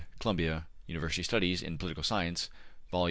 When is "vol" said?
2.89-2.99